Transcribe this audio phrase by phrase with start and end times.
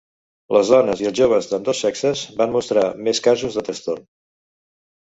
[0.55, 4.11] Les dones i els joves d'ambdós sexes van mostrar més casos de trastorn.